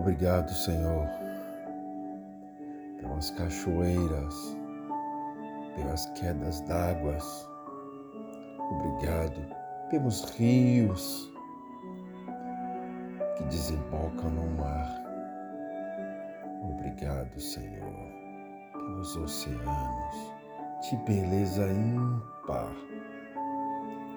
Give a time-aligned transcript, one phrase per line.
[0.00, 1.06] Obrigado, Senhor,
[2.98, 4.56] pelas cachoeiras,
[5.76, 7.46] pelas quedas d'águas.
[8.58, 9.46] Obrigado
[9.90, 11.30] pelos rios
[13.36, 14.88] que desembocam no mar.
[16.62, 18.10] Obrigado, Senhor,
[18.72, 20.32] pelos oceanos
[20.80, 22.72] de beleza ímpar.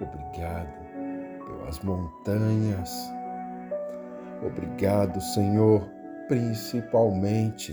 [0.00, 0.68] Obrigado
[1.44, 3.23] pelas montanhas.
[4.44, 5.88] Obrigado, Senhor,
[6.28, 7.72] principalmente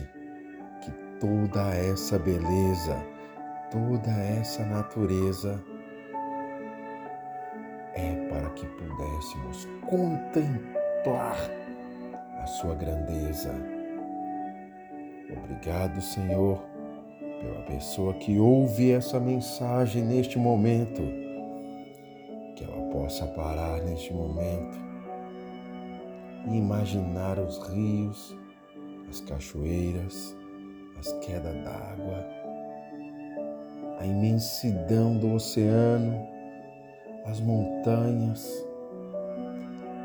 [0.80, 2.96] que toda essa beleza,
[3.70, 5.62] toda essa natureza
[7.94, 11.38] é para que pudéssemos contemplar
[12.42, 13.54] a sua grandeza.
[15.44, 16.58] Obrigado, Senhor,
[17.42, 21.02] pela pessoa que ouve essa mensagem neste momento,
[22.56, 24.91] que ela possa parar neste momento
[26.48, 28.38] e imaginar os rios,
[29.10, 30.36] as cachoeiras,
[30.98, 32.26] as quedas d'água,
[34.00, 36.28] a imensidão do oceano,
[37.26, 38.66] as montanhas,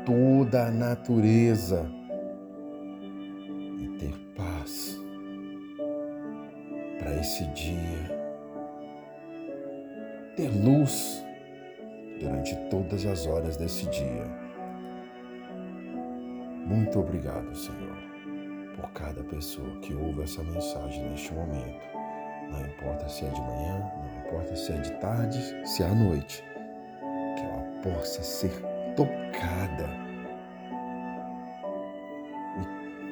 [0.05, 1.85] toda a natureza
[3.79, 4.99] e ter paz
[6.99, 8.17] para esse dia,
[10.35, 11.23] ter luz
[12.19, 14.46] durante todas as horas desse dia.
[16.67, 17.97] Muito obrigado, Senhor,
[18.75, 21.79] por cada pessoa que ouve essa mensagem neste momento.
[22.51, 25.95] Não importa se é de manhã, não importa se é de tarde, se é à
[25.95, 26.43] noite
[27.81, 28.51] possa ser
[28.95, 29.89] tocada.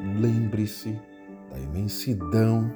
[0.02, 1.00] E lembre-se
[1.50, 2.72] da imensidão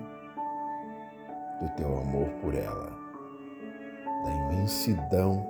[1.62, 2.98] do teu amor por ela,
[4.24, 5.46] da imensidão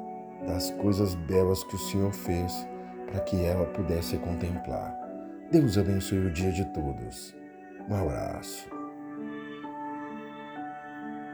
[0.48, 2.68] das coisas belas que o Senhor fez
[3.08, 5.09] para que ela pudesse contemplar.
[5.52, 7.36] Deus abençoe o dia de todos.
[7.90, 8.79] Um abraço.